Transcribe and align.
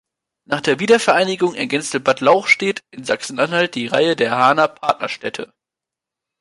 Nach 0.47 0.61
der 0.61 0.79
Wiedervereinigung 0.79 1.53
ergänzte 1.53 1.99
Bad 1.99 2.21
Lauchstädt 2.21 2.79
in 2.89 3.03
Sachsen-Anhalt 3.03 3.75
die 3.75 3.85
Reihe 3.85 4.15
der 4.15 4.31
Haaner 4.31 4.67
Partnerstädte. 4.67 5.53